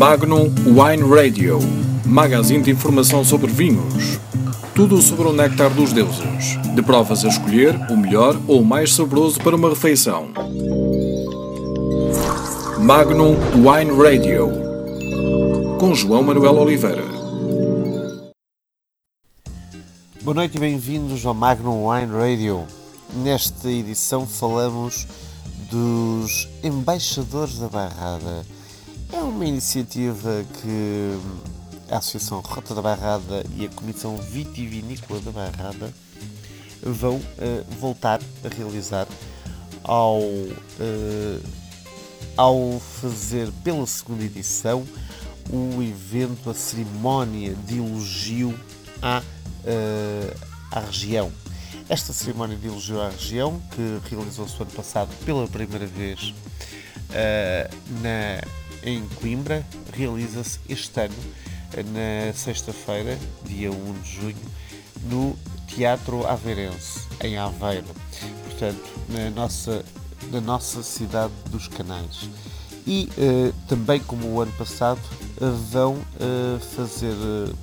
[0.00, 1.58] Magnum Wine Radio,
[2.06, 4.18] magazine de informação sobre vinhos.
[4.74, 6.56] Tudo sobre o néctar dos deuses.
[6.74, 10.30] De provas a escolher o melhor ou o mais saboroso para uma refeição.
[12.78, 14.48] Magnum Wine Radio,
[15.78, 17.04] com João Manuel Oliveira.
[20.22, 22.64] Boa noite e bem-vindos ao Magnum Wine Radio.
[23.16, 25.06] Nesta edição falamos
[25.70, 28.59] dos embaixadores da Barrada.
[29.12, 31.18] É uma iniciativa que
[31.90, 35.92] a Associação Rota da Barrada e a Comissão Vitivinícola da Barrada
[36.80, 39.08] vão uh, voltar a realizar
[39.82, 41.42] ao, uh,
[42.36, 44.86] ao fazer pela segunda edição
[45.52, 48.56] o evento, a cerimónia de elogio
[49.02, 49.22] à,
[49.64, 51.32] uh, à região.
[51.88, 56.32] Esta cerimónia de elogio à região, que realizou-se ano passado pela primeira vez
[58.00, 58.40] na
[58.82, 61.14] em Coimbra realiza-se este ano,
[61.92, 64.36] na sexta-feira, dia 1 de junho,
[65.08, 65.36] no
[65.66, 67.86] Teatro Aveirense, em Aveiro,
[68.44, 69.84] portanto, na nossa,
[70.30, 72.28] na nossa cidade dos Canais.
[72.86, 75.00] E uh, também, como o ano passado,
[75.40, 77.14] uh, vão uh, fazer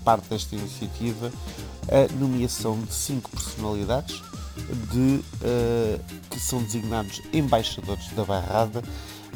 [0.04, 1.32] parte desta iniciativa
[1.90, 4.22] a nomeação de cinco personalidades
[4.92, 5.22] de,
[6.30, 8.84] que são designados embaixadores da Barrada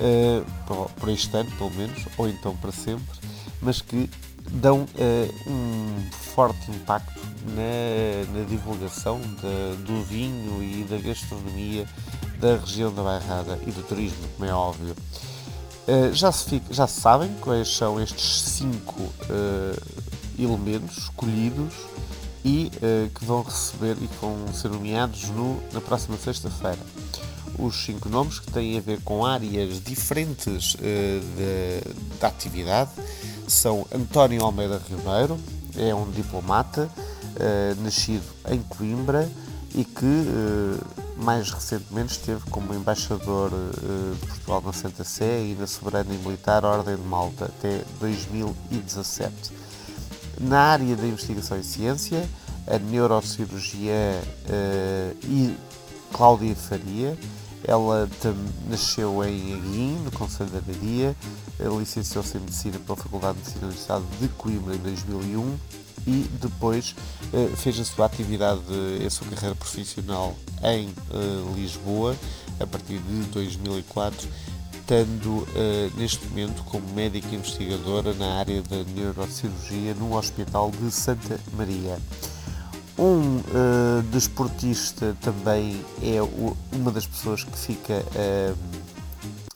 [0.02, 3.06] uh, por este ano, pelo menos, ou então para sempre,
[3.62, 4.10] mas que
[4.50, 9.20] dão uh, um forte impacto na, na divulgação
[9.86, 11.88] do vinho e da gastronomia
[12.40, 14.96] da região da Bairrada e do turismo, como é óbvio.
[15.88, 20.02] Uh, já, se fica, já se sabem quais são estes cinco uh,
[20.40, 21.74] elementos escolhidos
[22.44, 22.72] e
[23.14, 26.80] que vão receber e que vão ser nomeados no, na próxima sexta-feira
[27.58, 30.80] os cinco nomes que têm a ver com áreas diferentes uh,
[32.20, 32.92] da atividade
[33.48, 35.38] são António Almeida Ribeiro,
[35.78, 39.30] é um diplomata uh, nascido em Coimbra
[39.74, 40.80] e que uh,
[41.18, 46.66] mais recentemente esteve como embaixador de Portugal na Santa Sé e na Soberana e Militar
[46.66, 49.32] Ordem de Malta até 2017.
[50.40, 52.28] Na área da investigação em ciência,
[52.66, 54.20] a neurocirurgia
[55.26, 55.56] e
[56.12, 57.16] Cláudia Faria
[57.68, 58.10] ela
[58.70, 61.16] nasceu em Aguim, no Conselho da Araria,
[61.80, 65.58] licenciou-se em Medicina pela Faculdade de Medicina do Estado de Coimbra em 2001
[66.08, 66.96] e depois
[67.34, 68.62] eh, fez a sua atividade,
[69.06, 72.16] a sua carreira profissional em eh, Lisboa
[72.60, 74.28] a partir de 2004,
[74.74, 81.40] estando eh, neste momento como médica investigadora na área da neurocirurgia no Hospital de Santa
[81.56, 81.98] Maria.
[83.02, 88.56] Um uh, desportista também é o, uma das pessoas que fica, uh,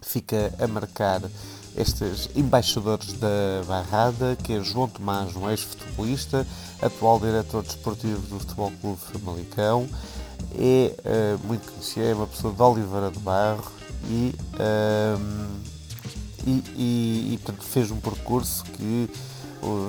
[0.01, 1.21] fica a marcar
[1.77, 6.47] estes embaixadores da Barrada, que é João Tomás, um ex-futebolista,
[6.81, 9.87] atual diretor desportivo do Futebol Clube Famalicão,
[10.57, 13.71] é uh, muito conhecido, é uma pessoa de Oliveira de Barro
[14.09, 14.33] e,
[16.47, 19.07] e, e, e portanto, fez um percurso que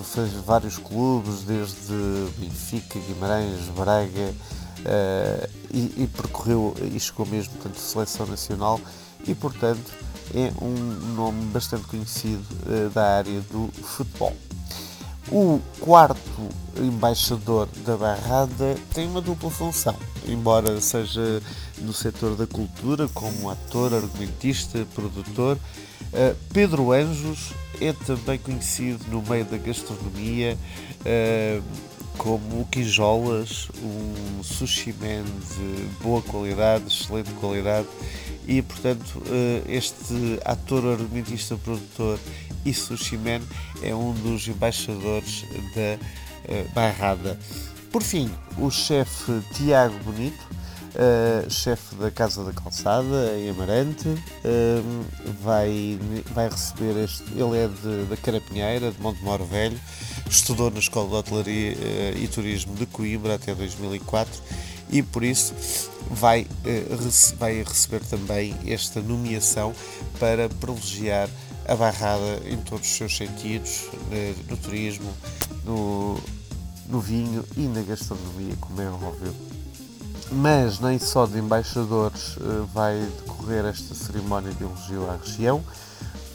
[0.05, 1.93] fez vários clubes, desde
[2.39, 4.35] Benfica, Guimarães, Braga,
[4.81, 8.81] uh, e, e, percorreu e chegou mesmo portanto, seleção nacional
[9.27, 9.93] e portanto
[10.35, 14.35] é um nome bastante conhecido uh, da área do futebol.
[15.29, 16.21] O quarto
[16.79, 21.43] embaixador da Barrada tem uma dupla função, embora seja
[21.79, 25.59] no setor da cultura, como ator, argumentista, produtor.
[26.13, 30.57] Uh, Pedro Anjos é também conhecido no meio da gastronomia
[31.01, 31.63] uh,
[32.17, 37.87] como Quijolas, um sushi man de boa qualidade, excelente qualidade,
[38.47, 42.19] e portanto uh, este ator, argumentista, produtor
[42.65, 43.41] e sushi man
[43.83, 45.45] é um dos embaixadores
[45.75, 45.99] da
[46.53, 47.39] uh, Barrada.
[47.93, 50.56] Por fim, o chefe Tiago Bonito
[50.97, 55.05] uh, chefe da Casa da Calçada, em Amarante, uh,
[55.43, 55.99] vai,
[56.33, 57.23] vai receber este.
[57.33, 59.79] Ele é de, da Carapinheira, de Montemor Velho,
[60.29, 64.43] estudou na Escola de Hotelaria uh, e Turismo de Coimbra até 2004
[64.89, 65.53] e por isso
[66.11, 66.47] vai,
[67.39, 69.75] vai receber também esta nomeação
[70.21, 71.29] para privilegiar
[71.67, 73.91] a barrada em todos os seus sentidos,
[74.49, 75.13] no turismo,
[75.65, 76.21] no,
[76.89, 79.35] no vinho e na gastronomia, como é óbvio.
[80.31, 85.63] Mas nem só de embaixadores eh, vai decorrer esta cerimónia de elogio à região,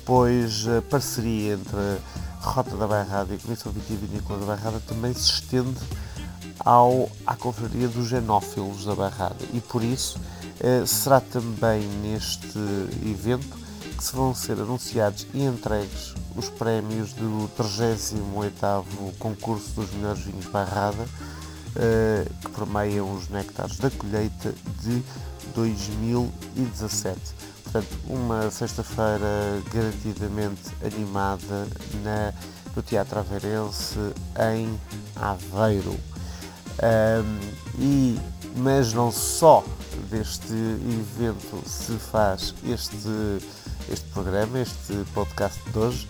[0.05, 5.13] pois a parceria entre a Rota da Bairrada e a Comissão Vitivinícola da Bairrada também
[5.13, 5.79] se estende
[6.59, 9.43] ao, à Confraria dos Genófilos da Bairrada.
[9.53, 10.19] E por isso
[10.59, 12.57] eh, será também neste
[13.05, 13.59] evento
[13.97, 18.83] que se vão ser anunciados e entregues os prémios do 38º
[19.19, 21.05] concurso dos melhores vinhos Barrada,
[22.41, 25.03] que promeiam os néctares da colheita de
[25.56, 27.19] 2017.
[27.63, 31.68] Portanto, uma sexta-feira garantidamente animada
[32.03, 32.33] na,
[32.75, 33.97] no Teatro Aveirense
[34.53, 34.79] em
[35.15, 35.97] Aveiro.
[36.81, 37.39] Um,
[37.79, 38.19] e,
[38.57, 39.63] mas não só
[40.09, 43.07] deste evento se faz este,
[43.89, 46.09] este programa, este podcast de hoje,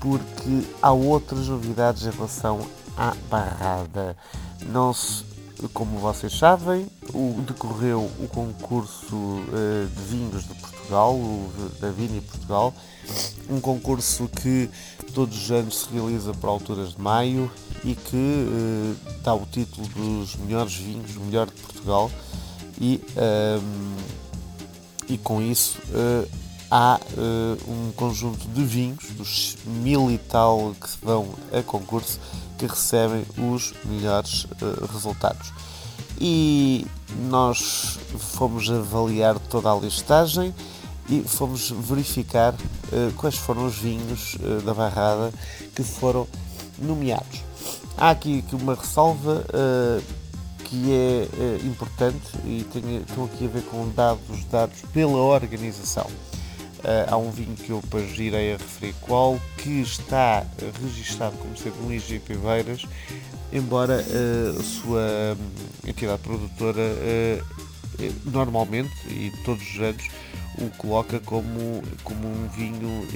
[0.00, 2.66] porque há outras novidades em relação
[2.96, 4.16] à barrada.
[4.70, 5.24] Não se,
[5.72, 11.50] como vocês sabem, o, decorreu o concurso uh, de vinhos de Portugal, o,
[11.80, 12.74] da Vini Portugal,
[13.48, 14.70] um concurso que
[15.14, 17.50] todos os anos se realiza por alturas de maio
[17.84, 22.10] e que uh, dá o título dos melhores vinhos, melhor de Portugal,
[22.80, 23.96] e, um, ehm,
[25.08, 26.41] e com isso uh,
[26.74, 32.18] há uh, um conjunto de vinhos, dos mil e tal que vão a concurso,
[32.56, 34.46] que recebem os melhores
[34.90, 35.52] resultados.
[36.18, 36.86] E
[37.28, 40.54] nós fomos avaliar toda a listagem
[41.08, 42.54] e fomos verificar
[43.16, 45.32] quais foram os vinhos da barrada
[45.74, 46.28] que foram
[46.78, 47.40] nomeados.
[47.96, 50.02] Há aqui uma ressalva uh,
[50.64, 52.66] que é uh, importante e
[53.08, 56.06] estou aqui a ver com dados dados pela organização.
[56.82, 60.44] Uh, há um vinho que eu depois irei a referir qual, que está
[60.82, 62.86] registado como sendo um IGP Beiras,
[63.52, 66.82] embora a sua hum, entidade produtora
[68.24, 70.08] normalmente e todos os anos
[70.58, 73.06] o coloca como, como um vinho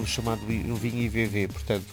[0.00, 1.86] um chamado um vinho IVV, portanto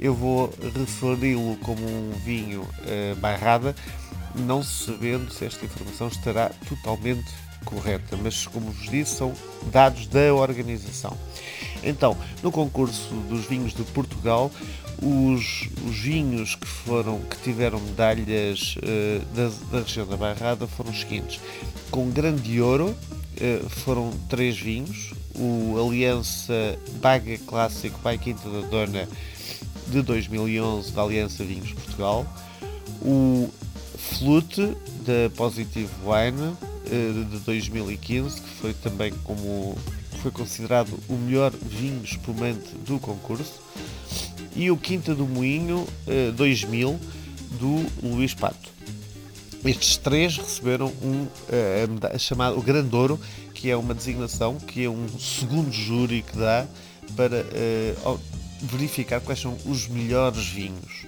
[0.00, 3.76] eu vou referi-lo como um vinho uh, barrada,
[4.34, 7.30] não sabendo se esta informação estará totalmente
[7.64, 9.32] correta, mas como vos disse, são
[9.70, 11.16] dados da organização.
[11.82, 14.50] Então, no concurso dos vinhos de Portugal,
[15.02, 20.90] os, os vinhos que foram que tiveram medalhas uh, da, da, região da Barrada foram
[20.90, 21.40] os seguintes:
[21.90, 29.08] com grande ouro uh, foram três vinhos, o Aliança Baga Clássico Pai Quinta da Dona
[29.86, 32.26] de 2011 da Aliança Vinhos Portugal,
[33.02, 33.48] o
[33.96, 34.76] Flute
[35.06, 36.56] da Positive Wine
[36.90, 39.76] de 2015, que foi também como
[40.20, 43.60] foi considerado o melhor vinho espumante do concurso,
[44.54, 45.86] e o Quinta do Moinho
[46.36, 46.98] 2000 eh,
[47.58, 48.70] do Luís Pato.
[49.64, 53.20] Estes três receberam um uh, chamado o Grandouro,
[53.54, 56.66] que é uma designação que é um segundo júri que dá
[57.14, 58.20] para uh,
[58.62, 61.04] verificar quais são os melhores vinhos.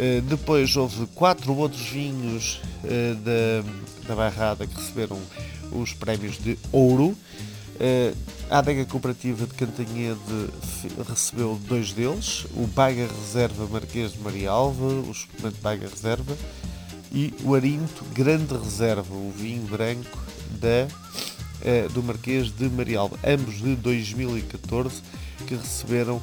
[0.00, 5.20] Uh, depois houve quatro outros vinhos uh, da, da Barrada que receberam
[5.72, 7.08] os prémios de ouro.
[7.08, 8.16] Uh,
[8.48, 10.18] a adega cooperativa de Cantanhede
[11.06, 16.34] recebeu dois deles, o Baga Reserva Marquês de Marialva, o espumante Baga Reserva,
[17.12, 20.18] e o Arinto Grande Reserva, o vinho branco
[20.52, 20.88] da,
[21.92, 25.02] do Marquês de Marialva, ambos de 2014,
[25.46, 26.20] que receberam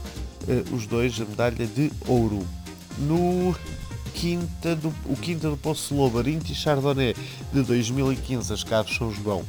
[0.47, 2.45] eh, os dois a medalha de ouro.
[2.99, 3.55] No
[4.13, 7.15] Quinta do, o Quinta do Poço Lobo, Arinti Chardonnay
[7.53, 9.43] de 2015, as Caves São João,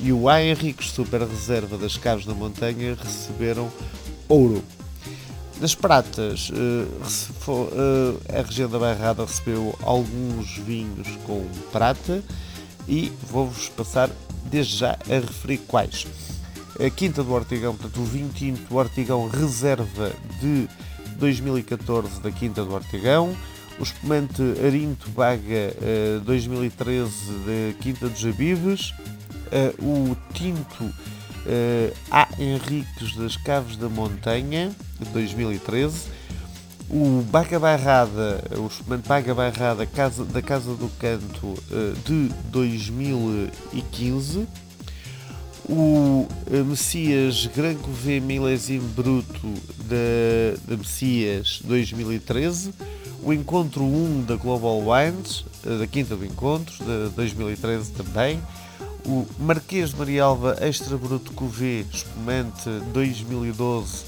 [0.00, 0.42] e o A.
[0.42, 3.70] Henriques Super Reserva das Caves da Montanha receberam
[4.28, 4.62] ouro.
[5.60, 12.22] Nas pratas, eh, a região da Barrada recebeu alguns vinhos com prata
[12.86, 14.10] e vou-vos passar
[14.44, 16.06] desde já a referir quais
[16.78, 20.68] a Quinta do Ortigão, portanto, o vinho tinto do Ortigão Reserva de
[21.16, 23.36] 2014 da Quinta do Ortigão,
[23.78, 25.74] o espumante Arinto Baga
[26.24, 27.10] 2013
[27.44, 28.94] da Quinta dos Jabives,
[29.78, 30.92] o tinto
[32.10, 32.28] A.
[32.38, 36.08] Henriques das Caves da Montanha de 2013,
[36.88, 41.54] o Baga Barrada, o espumante Baga Barrada casa, da Casa do Canto
[42.04, 44.46] de 2015
[45.68, 46.26] o
[46.66, 49.52] Messias Granco V Milésimo Bruto
[49.84, 52.72] da, da Messias 2013,
[53.22, 58.40] o Encontro 1 da Global Wines, eh, da Quinta do Encontro, de 2013 também,
[59.04, 64.04] o Marquês de Marialva Extra Bruto Cuvê Espumante 2012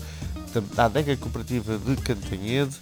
[0.75, 2.77] da Adega Cooperativa de Cantanhede,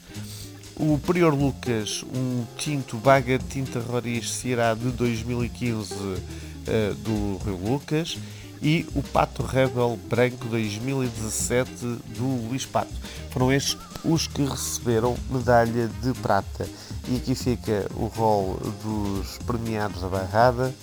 [0.76, 6.18] o Prior Lucas, um tinto Baga Tinta Roriz Ceará de 2015 uh,
[6.66, 8.18] eh, do Rio Lucas
[8.62, 11.70] e o Pato Rebel Branco 2017
[12.16, 12.92] do Luís Pato.
[13.30, 16.68] Foram estes os que receberam medalha de prata.
[17.08, 20.74] E aqui fica o rol dos premiados da Barrada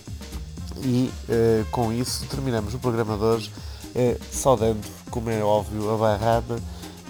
[0.81, 3.51] e uh, com isso terminamos o programa de hoje,
[3.95, 6.59] uh, saudando, como é óbvio, a Barrada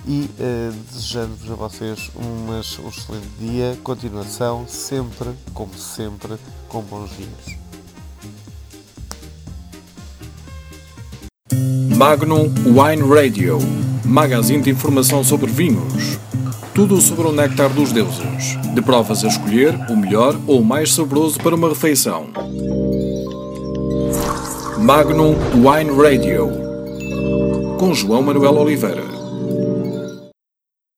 [0.05, 7.12] e uh, desejando-vos a vocês umas, um excelente dia, continuação, sempre, como sempre, com bons
[7.12, 7.62] vinhos.
[12.05, 13.60] Magnum Wine Radio,
[14.03, 16.19] magazine de informação sobre vinhos.
[16.75, 20.93] Tudo sobre o néctar dos deuses, de provas a escolher o melhor ou o mais
[20.93, 22.27] saboroso para uma refeição.
[24.79, 26.50] Magnum Wine Radio,
[27.79, 29.12] com João Manuel Oliveira.